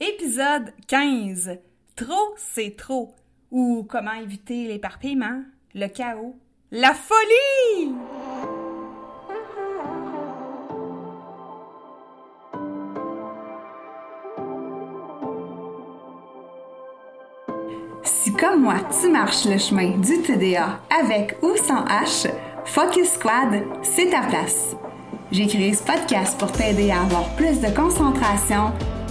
[0.00, 1.58] Épisode 15.
[1.96, 3.14] Trop, c'est trop.
[3.50, 5.42] Ou comment éviter l'éparpillement,
[5.74, 6.36] le chaos,
[6.70, 7.94] la folie!
[18.02, 22.30] Si comme moi, tu marches le chemin du TDA avec ou sans H,
[22.66, 24.76] Focus Squad, c'est ta place.
[25.32, 28.72] J'ai créé ce podcast pour t'aider à avoir plus de concentration,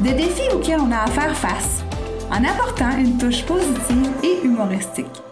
[0.00, 1.82] de défis auxquels on a à faire face,
[2.30, 5.22] en apportant une touche positive et humoristique.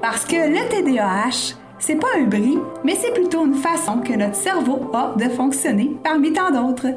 [0.00, 4.36] Parce que le TDAH, c'est pas un bris, mais c'est plutôt une façon que notre
[4.36, 6.88] cerveau a de fonctionner parmi tant d'autres.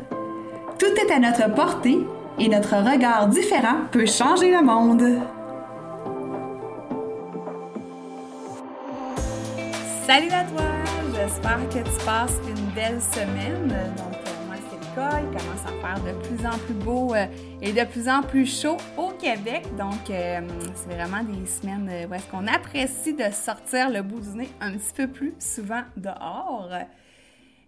[0.78, 2.06] Tout est à notre portée
[2.38, 5.04] et notre regard différent peut changer le monde.
[10.06, 10.66] Salut à toi!
[11.16, 13.76] J'espère que tu passes une belle semaine.
[14.98, 15.22] Euh.
[15.22, 17.26] Il commence à faire de plus en plus beau euh,
[17.62, 19.64] et de plus en plus chaud au Québec.
[19.78, 20.42] Donc, euh,
[20.76, 24.74] c'est vraiment des semaines où est-ce qu'on apprécie de sortir le bout du nez un
[24.74, 26.70] petit peu plus souvent dehors.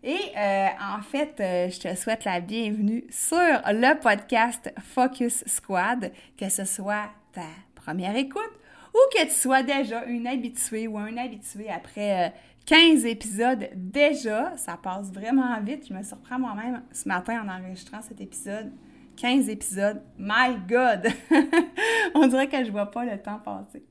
[0.03, 6.65] Et en fait, je te souhaite la bienvenue sur le podcast Focus Squad, que ce
[6.65, 7.41] soit ta
[7.75, 8.51] première écoute
[8.93, 12.33] ou que tu sois déjà une habituée ou un habitué après
[12.67, 14.55] 15 épisodes déjà.
[14.57, 15.87] Ça passe vraiment vite.
[15.87, 18.71] Je me surprends moi-même ce matin en enregistrant cet épisode.
[19.15, 20.01] 15 épisodes.
[20.19, 21.07] My God!
[22.13, 23.83] On dirait que je vois pas le temps passer.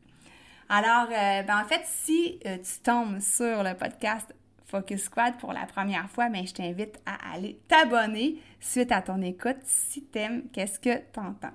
[0.69, 4.35] Alors, euh, ben, en fait, si euh, tu tombes sur le podcast
[4.67, 9.23] Focus Squad pour la première fois, ben, je t'invite à aller t'abonner suite à ton
[9.23, 11.55] écoute si t'aimes qu'est-ce que t'entends.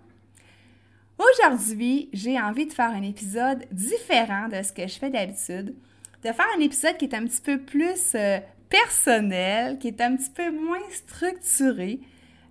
[1.19, 5.75] Aujourd'hui, j'ai envie de faire un épisode différent de ce que je fais d'habitude
[6.23, 8.39] de faire un épisode qui est un petit peu plus euh,
[8.69, 11.99] personnel, qui est un petit peu moins structuré.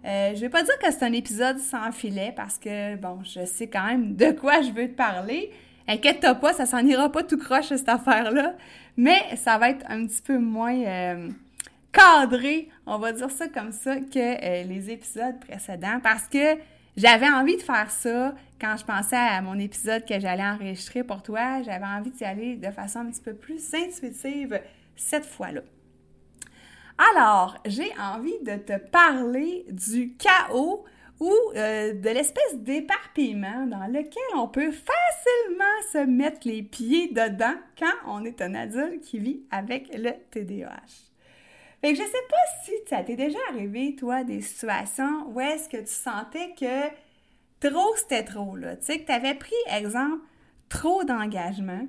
[0.05, 3.45] Euh, je vais pas dire que c'est un épisode sans filet parce que, bon, je
[3.45, 5.51] sais quand même de quoi je veux te parler.
[5.87, 8.55] Inquiète-toi pas, ça s'en ira pas tout croche cette affaire-là,
[8.97, 11.29] mais ça va être un petit peu moins euh,
[11.93, 16.57] cadré, on va dire ça comme ça, que euh, les épisodes précédents parce que
[16.97, 21.23] j'avais envie de faire ça quand je pensais à mon épisode que j'allais enregistrer pour
[21.23, 21.63] toi.
[21.63, 24.61] J'avais envie d'y aller de façon un petit peu plus intuitive
[24.97, 25.63] cette fois-là.
[27.15, 30.85] Alors, j'ai envie de te parler du chaos
[31.19, 37.55] ou euh, de l'espèce d'éparpillement dans lequel on peut facilement se mettre les pieds dedans
[37.79, 41.10] quand on est un adulte qui vit avec le TDAH.
[41.81, 45.69] Fait que je sais pas si ça t'est déjà arrivé, toi, des situations où est-ce
[45.69, 46.89] que tu sentais que
[47.61, 48.77] trop c'était trop, là.
[48.77, 50.23] Tu sais, que tu avais pris, exemple,
[50.69, 51.87] trop d'engagement,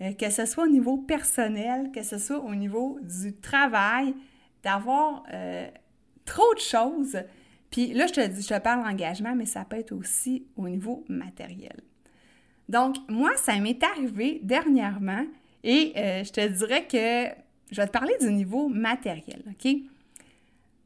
[0.00, 4.14] euh, que ce soit au niveau personnel, que ce soit au niveau du travail,
[4.62, 5.68] d'avoir euh,
[6.24, 7.18] trop de choses.
[7.70, 10.68] Puis là, je te dis, je te parle d'engagement, mais ça peut être aussi au
[10.68, 11.80] niveau matériel.
[12.68, 15.26] Donc, moi, ça m'est arrivé dernièrement
[15.62, 19.76] et euh, je te dirais que je vais te parler du niveau matériel, OK?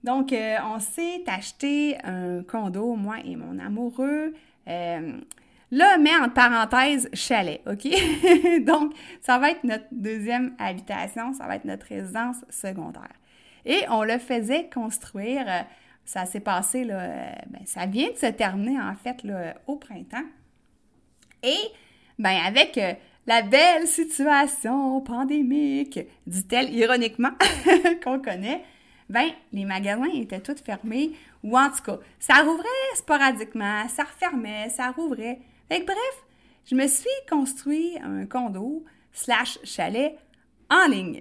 [0.04, 4.32] Donc, euh, on s'est acheté un condo, moi et mon amoureux.
[4.68, 5.20] Euh,
[5.70, 7.88] là, mets en parenthèse chalet, OK?
[8.64, 13.12] Donc, ça va être notre deuxième habitation, ça va être notre résidence secondaire.
[13.66, 15.60] Et on le faisait construire, euh,
[16.04, 20.24] ça s'est passé, là, ben, ça vient de se terminer en fait là, au printemps.
[21.42, 21.58] Et,
[22.18, 22.80] ben avec
[23.28, 27.32] la belle situation pandémique, dit-elle ironiquement,
[28.02, 28.64] qu'on connaît,
[29.10, 31.12] ben, les magasins étaient tous fermés,
[31.44, 35.40] ou en tout cas, ça rouvrait sporadiquement, ça refermait, ça rouvrait.
[35.70, 36.24] Fait bref,
[36.64, 38.82] je me suis construit un condo
[39.12, 40.16] slash chalet
[40.70, 41.20] en ligne.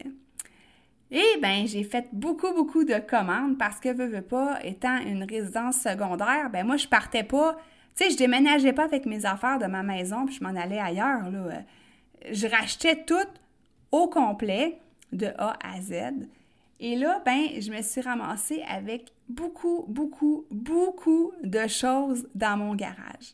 [1.11, 5.25] Et ben j'ai fait beaucoup, beaucoup de commandes parce que, veux, veux pas, étant une
[5.25, 7.57] résidence secondaire, ben moi, je partais pas,
[7.97, 10.79] tu sais, je déménageais pas avec mes affaires de ma maison puis je m'en allais
[10.79, 11.63] ailleurs, là
[12.31, 13.15] je rachetais tout
[13.91, 14.79] au complet,
[15.11, 16.27] de A à Z.
[16.79, 22.75] Et là, ben, je me suis ramassée avec beaucoup, beaucoup, beaucoup de choses dans mon
[22.75, 23.33] garage.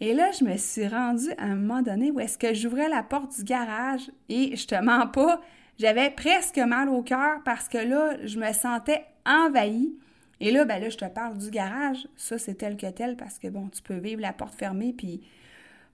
[0.00, 3.02] Et là, je me suis rendue à un moment donné où est-ce que j'ouvrais la
[3.02, 5.40] porte du garage et je te mens pas,
[5.78, 9.92] j'avais presque mal au cœur parce que là, je me sentais envahie
[10.40, 12.06] Et là, ben là, je te parle du garage.
[12.16, 15.20] Ça, c'est tel que tel parce que, bon, tu peux vivre la porte fermée puis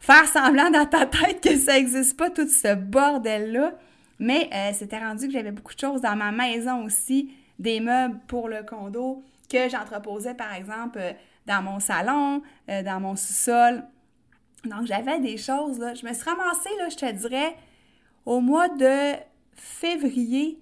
[0.04, 3.72] faire semblant dans ta tête que ça n'existe pas, tout ce bordel-là.
[4.18, 8.20] Mais euh, c'était rendu que j'avais beaucoup de choses dans ma maison aussi, des meubles
[8.26, 11.12] pour le condo que j'entreposais, par exemple, euh,
[11.46, 13.82] dans mon salon, euh, dans mon sous-sol.
[14.64, 15.94] Donc, j'avais des choses, là.
[15.94, 17.56] Je me suis ramassée, là, je te dirais,
[18.26, 19.14] au mois de
[19.54, 20.60] février,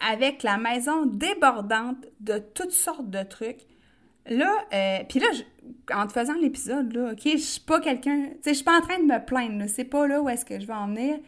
[0.00, 3.66] avec la maison débordante de toutes sortes de trucs.
[4.26, 5.26] Là, euh, puis là,
[5.92, 8.78] en te faisant l'épisode, là, OK, je suis pas quelqu'un, tu sais, je suis pas
[8.78, 11.18] en train de me plaindre, c'est pas là où est-ce que je vais en venir,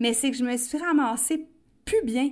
[0.00, 1.46] mais c'est que je me suis ramassée
[1.84, 2.30] plus bien.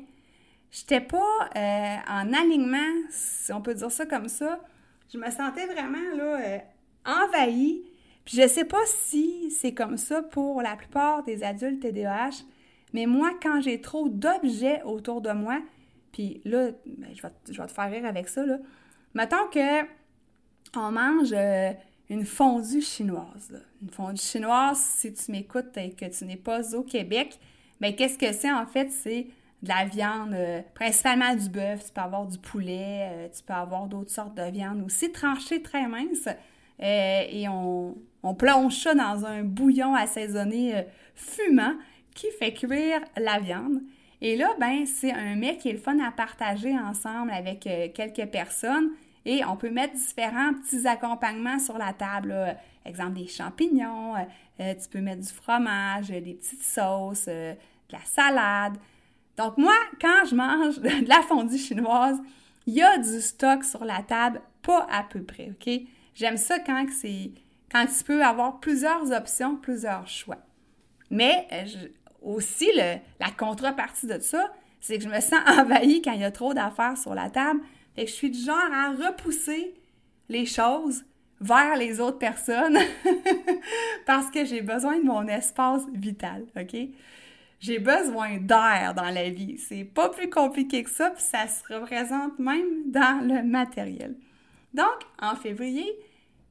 [0.70, 4.60] J'étais pas euh, en alignement, si on peut dire ça comme ça.
[5.12, 6.58] Je me sentais vraiment, là, euh,
[7.04, 7.82] envahie.
[8.24, 12.42] Puis je sais pas si c'est comme ça pour la plupart des adultes TDAH,
[12.92, 15.60] mais moi, quand j'ai trop d'objets autour de moi,
[16.12, 18.58] puis là, ben, je, vais, te faire rire avec ça, là.
[19.14, 19.82] Mettons que
[20.74, 21.72] on mange euh,
[22.08, 23.60] une fondue chinoise.
[23.82, 27.38] Une fondue chinoise, si tu m'écoutes et que tu n'es pas au Québec,
[27.80, 28.90] mais ben, qu'est-ce que c'est en fait?
[28.90, 29.26] C'est
[29.62, 33.54] de la viande, euh, principalement du bœuf, tu peux avoir du poulet, euh, tu peux
[33.54, 36.28] avoir d'autres sortes de viande aussi, tranchée très mince.
[36.78, 40.84] et on, on, plonge ça dans un bouillon assaisonné
[41.14, 41.74] fumant
[42.14, 43.80] qui fait cuire la viande.
[44.20, 47.60] Et là, ben, c'est un mets qui est le fun à partager ensemble avec
[47.94, 48.90] quelques personnes.
[49.26, 52.56] Et on peut mettre différents petits accompagnements sur la table.
[52.84, 54.20] Exemple, des champignons, euh,
[54.60, 57.56] euh, tu peux mettre du fromage, des petites sauces, de
[57.90, 58.78] la salade.
[59.36, 62.18] Donc moi, quand je mange de la fondue chinoise,
[62.66, 65.68] il y a du stock sur la table, pas à peu près, OK?
[66.14, 67.32] J'aime ça quand c'est
[67.70, 70.38] quand tu peux avoir plusieurs options, plusieurs choix.
[71.10, 71.48] Mais
[72.22, 76.30] aussi, la contrepartie de ça, c'est que je me sens envahie quand il y a
[76.30, 77.60] trop d'affaires sur la table.
[77.96, 79.74] Et je suis du genre à repousser
[80.28, 81.04] les choses
[81.40, 82.78] vers les autres personnes
[84.06, 86.76] parce que j'ai besoin de mon espace vital, OK?
[87.58, 89.58] J'ai besoin d'air dans la vie.
[89.58, 94.14] C'est pas plus compliqué que ça, puis ça se représente même dans le matériel.
[94.74, 94.86] Donc,
[95.20, 95.90] en février,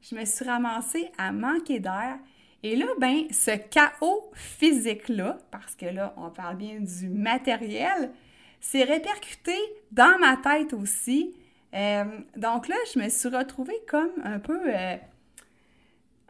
[0.01, 2.17] je me suis ramassée à manquer d'air
[2.65, 8.11] et là, ben, ce chaos physique-là, parce que là, on parle bien du matériel,
[8.59, 9.55] s'est répercuté
[9.95, 11.33] dans ma tête aussi.
[11.73, 12.03] Euh,
[12.35, 14.97] donc là, je me suis retrouvée comme un peu euh,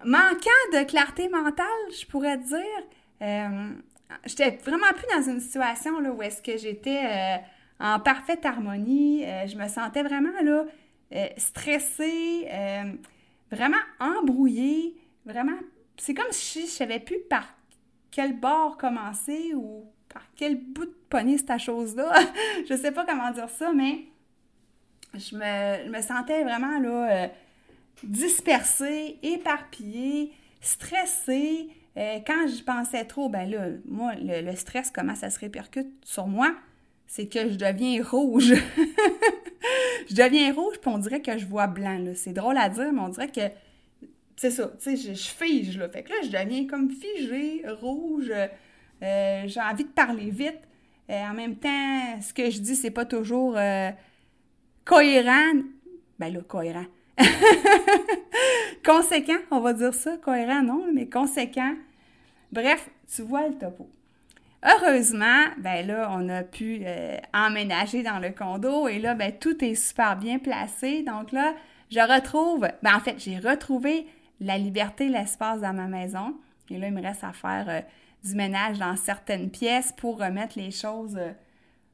[0.06, 1.66] manquant de clarté mentale,
[2.00, 2.84] je pourrais dire.
[3.22, 3.70] Euh,
[4.26, 7.42] j'étais vraiment plus dans une situation là, où est-ce que j'étais
[7.80, 9.24] en parfaite harmonie.
[9.48, 10.66] je me sentais vraiment là,
[11.38, 12.48] stressée,
[13.52, 14.96] vraiment embrouillée,
[15.26, 15.58] vraiment
[15.98, 17.48] c'est comme si je savais plus par
[18.12, 19.86] quel bord commencer ou
[20.36, 22.14] quel bout de poignet cette chose-là?
[22.70, 24.06] je sais pas comment dire ça, mais
[25.14, 25.36] je
[25.90, 27.28] me, sentais vraiment là, euh,
[28.04, 31.68] dispersée, éparpillée, stressée.
[31.98, 36.28] Euh, quand j'y pensais trop, ben là, moi, le, stress, comment ça se répercute sur
[36.28, 36.54] moi?
[37.08, 38.54] C'est que je deviens rouge.
[40.10, 42.04] je deviens rouge, puis on dirait que je vois blanc.
[42.16, 43.50] C'est drôle à dire, mais on dirait que
[44.36, 45.88] c'est ça, tu sais, je, fige, là.
[45.88, 48.34] Fait que là, je deviens comme figée, rouge,
[49.04, 50.60] euh, j'ai envie de parler vite.
[51.10, 53.92] Euh, en même temps, ce que je dis, c'est pas toujours euh,
[54.84, 55.54] cohérent.
[56.20, 56.86] Ben là, cohérent.
[58.86, 60.18] conséquent, on va dire ça.
[60.18, 61.76] Cohérent, non, mais conséquent.
[62.52, 63.90] Bref, tu vois le topo.
[64.64, 66.84] Heureusement, ben là, on a pu
[67.34, 71.04] emménager dans le condo et là, ben tout est super bien placé.
[71.04, 71.54] Donc là,
[71.92, 74.08] je retrouve, ben en fait, j'ai retrouvé
[74.40, 76.36] la liberté, l'espace dans ma maison.
[76.72, 77.84] Et là, il me reste à faire
[78.26, 81.32] du ménage dans certaines pièces pour remettre les choses euh,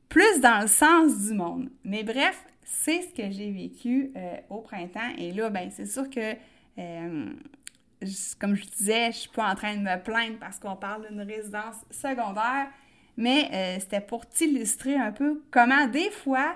[0.10, 1.70] plus dans le sens du monde.
[1.84, 5.12] Mais bref, c'est ce que j'ai vécu euh, au printemps.
[5.18, 6.34] Et là, ben c'est sûr que,
[8.40, 11.22] comme je disais, je suis pas en train de me plaindre parce qu'on parle d'une
[11.22, 12.68] résidence secondaire,
[13.18, 16.56] mais c'était pour t'illustrer un peu comment des fois,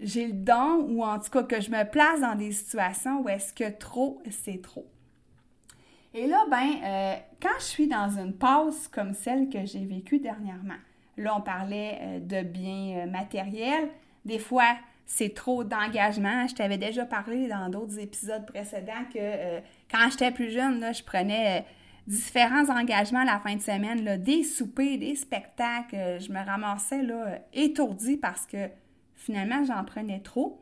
[0.00, 3.28] j'ai le don, ou en tout cas que je me place dans des situations où
[3.28, 4.86] est-ce que trop, c'est trop.
[6.14, 10.18] Et là, ben, euh, quand je suis dans une pause comme celle que j'ai vécue
[10.18, 10.78] dernièrement,
[11.16, 13.88] là, on parlait euh, de biens euh, matériels.
[14.24, 16.46] Des fois, c'est trop d'engagement.
[16.46, 19.58] Je t'avais déjà parlé dans d'autres épisodes précédents que
[19.90, 21.64] quand j'étais plus jeune, je prenais
[22.06, 26.18] différents engagements la fin de semaine, là, des soupers, des spectacles.
[26.20, 28.68] Je me ramassais là, étourdie parce que
[29.18, 30.60] Finalement, j'en prenais trop.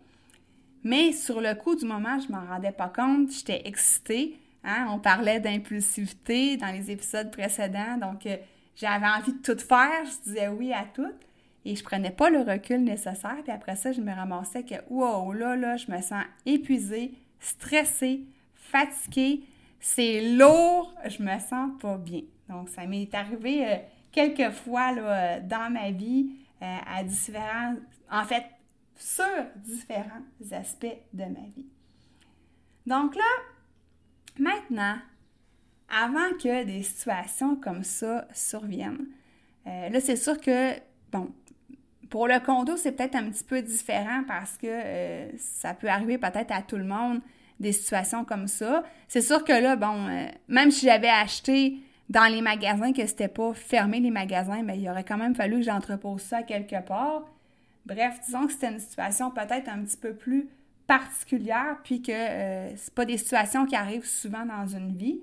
[0.83, 3.31] Mais sur le coup du moment, je m'en rendais pas compte.
[3.31, 4.41] J'étais excitée.
[4.67, 4.89] Hein.
[4.91, 7.97] On parlait d'impulsivité dans les épisodes précédents.
[7.99, 8.37] Donc, euh,
[8.75, 10.05] j'avais envie de tout faire.
[10.05, 11.13] Je disais oui à tout.
[11.65, 13.39] et je prenais pas le recul nécessaire.
[13.43, 18.25] Puis après ça, je me ramassais que, wow, là, là, je me sens épuisée, stressée,
[18.55, 19.41] fatiguée.
[19.81, 22.23] C'est lourd, je me sens pas bien.
[22.49, 23.77] Donc, ça m'est arrivé euh,
[24.13, 26.31] quelques fois là, dans ma vie
[26.63, 27.75] euh, à différents,
[28.11, 28.45] en fait,
[28.97, 29.25] sur
[29.57, 31.67] différents aspects de ma vie.
[32.87, 33.23] Donc là,
[34.39, 34.97] maintenant,
[35.89, 39.07] avant que des situations comme ça surviennent,
[39.67, 40.75] euh, là, c'est sûr que,
[41.11, 41.31] bon,
[42.11, 46.19] pour le condo, c'est peut-être un petit peu différent parce que euh, ça peut arriver
[46.19, 47.21] peut-être à tout le monde
[47.59, 48.85] des situations comme ça.
[49.09, 51.79] C'est sûr que là, bon, euh, même si j'avais acheté
[52.09, 55.35] dans les magasins que c'était pas fermé les magasins, mais ben, il aurait quand même
[55.35, 57.25] fallu que j'entrepose ça quelque part.
[57.85, 60.49] Bref, disons que c'était une situation peut-être un petit peu plus
[60.87, 65.21] particulière, puis que euh, c'est pas des situations qui arrivent souvent dans une vie.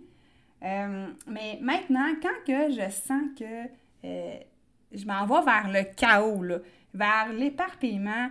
[0.62, 3.70] mais maintenant, quand que je sens que
[4.93, 6.43] je m'en vais vers le chaos,
[6.93, 8.29] vers l'éparpillement.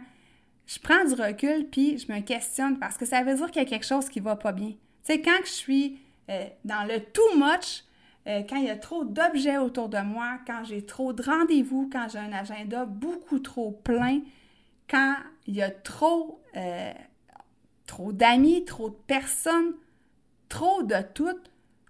[0.66, 3.66] Je prends du recul, puis je me questionne parce que ça veut dire qu'il y
[3.66, 4.70] a quelque chose qui va pas bien.
[4.70, 5.98] Tu sais, quand je suis
[6.30, 7.84] euh, dans le too much,
[8.28, 11.90] euh, quand il y a trop d'objets autour de moi, quand j'ai trop de rendez-vous,
[11.92, 14.20] quand j'ai un agenda beaucoup trop plein,
[14.88, 15.16] quand
[15.48, 16.92] il y a trop, euh,
[17.86, 19.74] trop d'amis, trop de personnes,
[20.48, 21.38] trop de tout,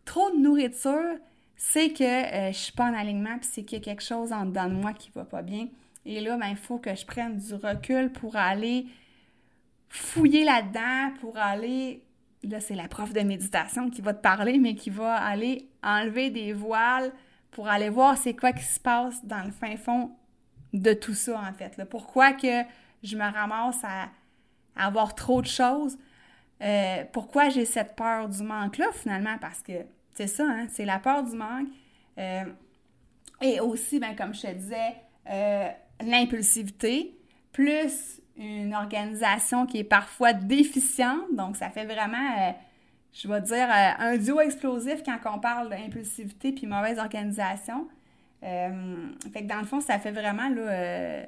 [0.04, 1.18] trop de nourriture,
[1.56, 4.32] c'est que je euh, je suis pas en alignement, c'est qu'il y a quelque chose
[4.32, 5.68] en dedans de moi qui va pas bien.
[6.04, 8.87] Et là, ben, il faut que je prenne du recul pour aller
[9.88, 12.02] fouiller là-dedans, pour aller,
[12.42, 16.30] là, c'est la prof de méditation qui va te parler, mais qui va aller enlever
[16.30, 17.12] des voiles
[17.50, 20.11] pour aller voir c'est quoi qui se passe dans le fin fond
[20.72, 21.80] de tout ça, en fait.
[21.88, 22.62] Pourquoi que
[23.02, 24.08] je me ramasse à,
[24.76, 25.97] avoir trop de choses?
[26.62, 29.37] Euh, pourquoi j'ai cette peur du manque-là, finalement?
[29.41, 29.73] Parce que
[30.14, 30.67] c'est ça, hein?
[30.71, 31.69] c'est la peur du manque.
[32.19, 32.45] Euh,
[33.41, 34.95] et aussi, ben, comme je te disais,
[35.29, 35.69] euh,
[36.05, 37.19] l'impulsivité,
[37.52, 41.35] plus une organisation qui est parfois déficiente.
[41.35, 42.55] Donc, ça fait vraiment,
[43.12, 47.88] je vais dire, un duo explosif quand on parle d'impulsivité puis mauvaise organisation.
[48.41, 51.26] fait que dans le fond, ça fait vraiment, là,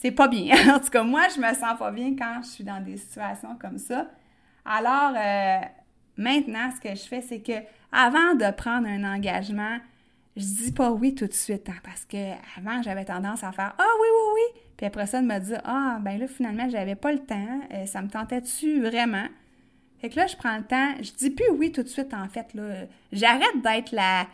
[0.00, 0.54] c'est pas bien.
[0.74, 3.56] en tout cas, moi, je me sens pas bien quand je suis dans des situations
[3.60, 4.08] comme ça.
[4.64, 5.14] Alors,
[6.18, 7.52] Maintenant, ce que je fais, c'est que
[7.92, 9.78] avant de prendre un engagement,
[10.36, 13.74] je dis pas oui tout de suite, hein, parce que avant j'avais tendance à faire
[13.78, 16.96] ah oui oui oui, puis après ça de me dire ah ben là finalement j'avais
[16.96, 19.26] pas le temps, euh, ça me tentait-tu vraiment?
[20.00, 22.28] Fait que là je prends le temps, je dis plus oui tout de suite en
[22.28, 24.26] fait là, j'arrête d'être la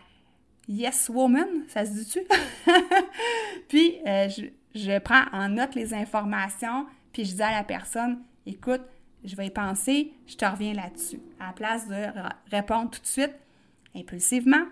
[0.67, 2.21] yes woman, ça se dit-tu?
[3.69, 8.21] Puis euh, je, je prends en note les informations, puis je dis à la personne
[8.47, 8.83] écoute
[9.25, 11.21] je vais y penser, je te reviens là-dessus.
[11.41, 12.05] À la place de
[12.51, 13.35] répondre tout de suite,
[13.95, 14.67] impulsivement,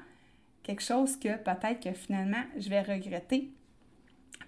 [0.63, 3.51] quelque chose que peut-être que finalement, je vais regretter.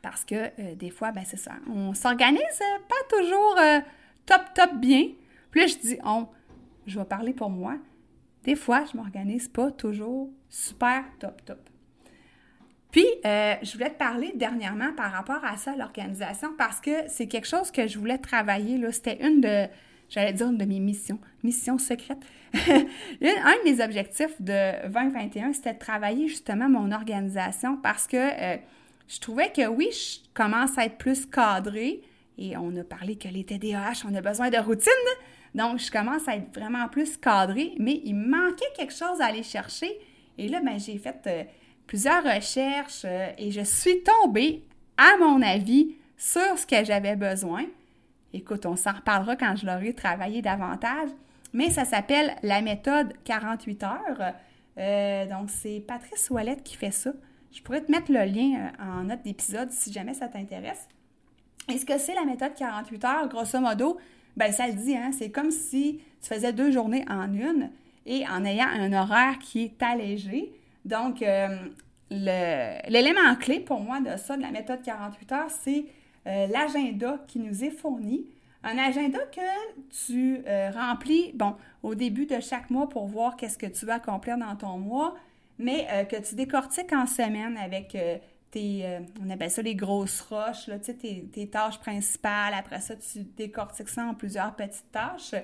[0.03, 1.53] Parce que euh, des fois, ben c'est ça.
[1.69, 3.81] On s'organise euh, pas toujours euh,
[4.27, 5.09] top, top bien.
[5.51, 6.29] Puis là, je dis on,
[6.87, 7.77] je vais parler pour moi.
[8.43, 11.71] Des fois, je m'organise pas toujours super top, top.
[12.95, 17.49] Puis, je voulais te parler dernièrement par rapport à ça, l'organisation, parce que c'est quelque
[17.49, 18.81] chose que je voulais travailler.
[18.93, 19.67] C'était une de,
[20.09, 22.21] j'allais dire une de mes missions, mission secrète.
[22.55, 28.59] un des objectifs de 2021, c'était de travailler justement mon organisation parce que euh,
[29.09, 32.01] je trouvais que oui, je commence à être plus cadrée
[32.39, 34.93] et on a parlé que les TDAH, on a besoin de routine.
[35.57, 39.43] Donc, je commence à être vraiment plus cadrée, mais il manquait quelque chose à aller
[39.43, 39.91] chercher.
[40.39, 41.43] Et là, ben, j'ai fait euh,
[41.87, 44.63] plusieurs recherches euh, et je suis tombée,
[44.97, 47.65] à mon avis, sur ce que j'avais besoin.
[48.33, 51.11] Écoute, on s'en reparlera quand je l'aurai travaillé davantage,
[51.53, 54.33] mais ça s'appelle la méthode 48 heures.
[54.79, 57.13] Euh, donc, c'est Patrice Ouellette qui fait ça.
[57.53, 60.89] Je pourrais te mettre le lien euh, en note d'épisode si jamais ça t'intéresse.
[61.73, 63.99] Et ce que c'est la méthode 48 heures, grosso modo,
[64.37, 67.71] ben ça le dit, hein, c'est comme si tu faisais deux journées en une
[68.07, 70.53] et en ayant un horaire qui est allégé.
[70.85, 71.49] Donc, euh,
[72.11, 75.87] l'élément clé pour moi de ça, de la méthode 48 heures, c'est
[76.27, 78.27] euh, l'agenda qui nous est fourni.
[78.63, 83.59] Un agenda que tu euh, remplis, bon, au début de chaque mois pour voir qu'est-ce
[83.59, 85.15] que tu vas accomplir dans ton mois,
[85.59, 87.97] mais que tu décortiques en semaine avec
[88.51, 90.95] tes, on appelle ça les grosses roches, là, tes,
[91.31, 92.55] tes, tâches principales.
[92.55, 95.35] Après ça, tu décortiques ça en plusieurs petites tâches.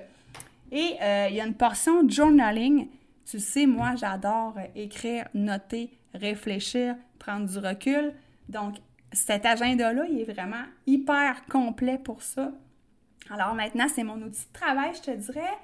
[0.69, 0.97] Et
[1.29, 2.89] il y a une portion journaling.
[3.31, 8.13] Tu sais, moi, j'adore écrire, noter, réfléchir, prendre du recul.
[8.49, 8.75] Donc,
[9.13, 12.51] cet agenda-là, il est vraiment hyper complet pour ça.
[13.29, 15.57] Alors maintenant, c'est mon outil de travail, je te dirais.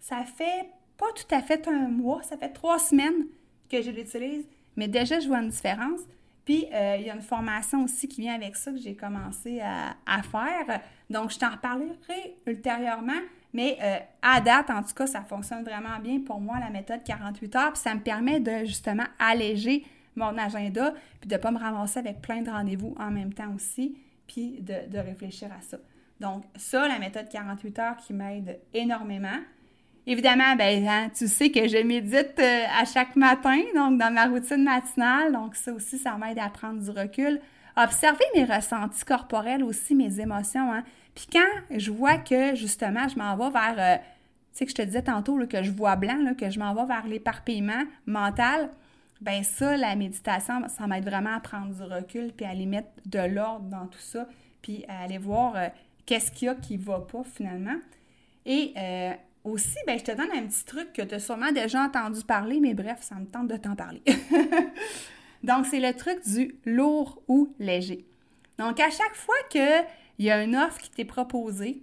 [0.00, 3.26] Ça fait pas tout à fait un mois, ça fait trois semaines
[3.70, 6.00] que je l'utilise, mais déjà, je vois une différence.
[6.44, 9.60] Puis, euh, il y a une formation aussi qui vient avec ça que j'ai commencé
[9.60, 10.80] à, faire.
[11.08, 13.20] Donc, je t'en reparlerai ultérieurement.
[13.52, 17.02] Mais euh, à date, en tout cas, ça fonctionne vraiment bien pour moi, la méthode
[17.04, 17.72] 48 heures.
[17.72, 19.84] Puis, ça me permet de justement alléger
[20.16, 23.52] mon agenda, puis de ne pas me ramasser avec plein de rendez-vous en même temps
[23.54, 25.78] aussi, puis de, réfléchir à ça.
[26.20, 29.38] Donc, ça, la méthode 48 heures qui m'aide énormément.
[30.06, 34.26] Évidemment, ben, hein, tu sais que je médite euh, à chaque matin, donc dans ma
[34.26, 35.32] routine matinale.
[35.32, 37.40] Donc, ça aussi, ça m'aide à prendre du recul.
[37.76, 40.72] Observer mes ressentis corporels aussi, mes émotions.
[40.72, 40.84] Hein.
[41.14, 43.96] Puis quand je vois que, justement, je m'en vais vers, euh,
[44.52, 46.74] tu sais, que je te disais tantôt que je vois blanc, là, que je m'en
[46.74, 48.70] vais vers l'éparpillement mental,
[49.20, 52.88] ben ça, la méditation, ça m'aide vraiment à prendre du recul, puis à aller mettre
[53.06, 54.26] de l'ordre dans tout ça,
[54.60, 55.68] puis à aller voir euh,
[56.06, 57.76] qu'est-ce qu'il y a qui ne va pas finalement.
[58.44, 58.74] Et
[59.44, 62.60] aussi, ben, je te donne un petit truc que tu as sûrement déjà entendu parler,
[62.60, 64.02] mais bref, ça me tente de t'en parler.
[65.42, 68.04] Donc, c'est le truc du lourd ou léger.
[68.58, 69.84] Donc, à chaque fois qu'il
[70.18, 71.82] y a une offre qui t'est proposée,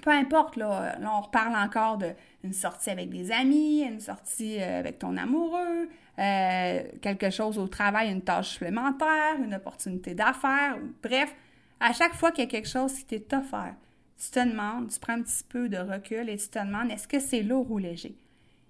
[0.00, 4.98] peu importe, là, on reparle encore d'une sortie avec des amis, une sortie euh, avec
[4.98, 11.34] ton amoureux, euh, quelque chose au travail, une tâche supplémentaire, une opportunité d'affaires, bref,
[11.80, 13.74] à chaque fois qu'il y a quelque chose qui t'est offert,
[14.18, 17.08] tu te demandes, tu prends un petit peu de recul et tu te demandes est-ce
[17.08, 18.14] que c'est lourd ou léger?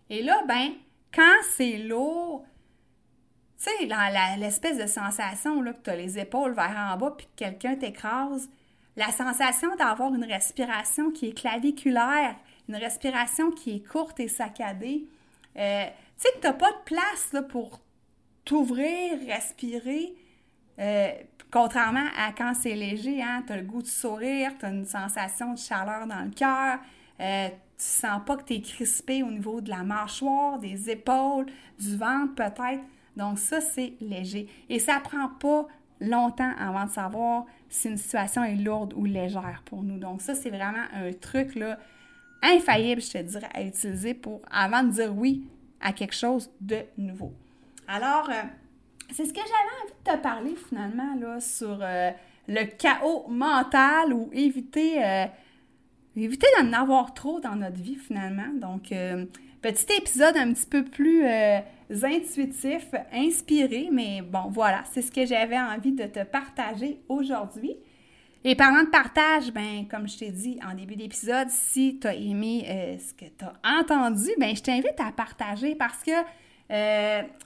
[0.08, 0.70] Et là, ben,
[1.12, 2.44] quand c'est lourd,
[3.62, 7.26] tu sais, l'espèce de sensation là, que tu as les épaules vers en bas puis
[7.26, 8.48] que quelqu'un t'écrase,
[8.96, 12.36] la sensation d'avoir une respiration qui est claviculaire,
[12.68, 15.04] une respiration qui est courte et saccadée,
[15.56, 17.80] euh, tu sais que tu n'as pas de place là, pour
[18.44, 20.14] t'ouvrir, respirer.
[20.78, 21.12] Euh,
[21.50, 24.86] Contrairement à quand c'est léger, hein, tu as le goût de sourire, tu as une
[24.86, 26.78] sensation de chaleur dans le cœur,
[27.18, 31.46] euh, tu sens pas que tu es crispé au niveau de la mâchoire, des épaules,
[31.78, 32.84] du ventre peut-être.
[33.16, 34.48] Donc ça, c'est léger.
[34.68, 35.66] Et ça prend pas
[36.00, 39.98] longtemps avant de savoir si une situation est lourde ou légère pour nous.
[39.98, 41.78] Donc ça, c'est vraiment un truc là,
[42.42, 45.44] infaillible, je te dirais, à utiliser pour avant de dire oui
[45.80, 47.32] à quelque chose de nouveau.
[47.88, 48.42] Alors, euh,
[49.10, 52.10] c'est ce que j'avais envie de te parler finalement là, sur euh,
[52.48, 55.26] le chaos mental ou éviter, euh,
[56.16, 58.52] éviter d'en avoir trop dans notre vie finalement.
[58.54, 58.92] Donc,
[59.62, 65.58] petit épisode un petit peu plus intuitif, inspiré, mais bon, voilà, c'est ce que j'avais
[65.58, 67.76] envie de te partager aujourd'hui.
[68.42, 72.14] Et parlant de partage, ben, comme je t'ai dit en début d'épisode, si tu as
[72.14, 76.12] aimé ce que tu as entendu, ben, je t'invite à partager parce que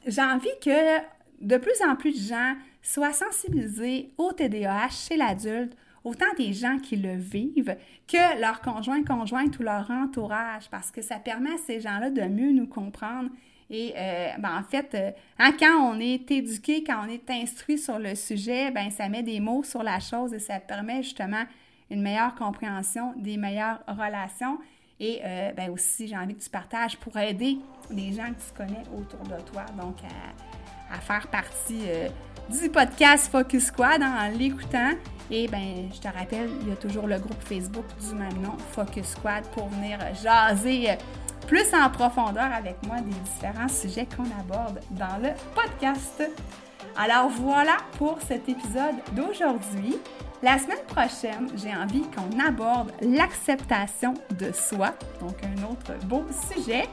[0.06, 0.98] j'ai envie que
[1.40, 6.78] de plus en plus de gens soient sensibilisés au TDAH chez l'adulte, autant des gens
[6.78, 11.58] qui le vivent que leurs conjoints, conjointes ou leur entourage, parce que ça permet à
[11.66, 13.30] ces gens-là de mieux nous comprendre.
[13.70, 17.78] Et euh, ben, en fait, euh, hein, quand on est éduqué, quand on est instruit
[17.78, 21.44] sur le sujet, ben, ça met des mots sur la chose et ça permet justement
[21.90, 24.58] une meilleure compréhension, des meilleures relations.
[25.00, 27.58] Et euh, ben aussi, j'ai envie que tu partages pour aider
[27.90, 29.64] les gens que tu connais autour de toi.
[29.80, 29.96] Donc,
[30.92, 31.80] à faire partie
[32.50, 34.92] du podcast Focus Squad en l'écoutant.
[35.30, 38.56] Et ben, je te rappelle, il y a toujours le groupe Facebook du même nom,
[38.72, 40.98] Focus Squad, pour venir jaser
[41.46, 46.22] plus en profondeur avec moi des différents sujets qu'on aborde dans le podcast.
[46.96, 49.96] Alors voilà pour cet épisode d'aujourd'hui.
[50.42, 56.84] La semaine prochaine, j'ai envie qu'on aborde l'acceptation de soi, donc un autre beau sujet.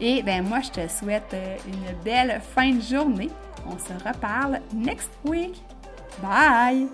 [0.00, 3.30] Et ben moi, je te souhaite euh, une belle fin de journée.
[3.66, 5.62] On se reparle next week.
[6.22, 6.88] Bye!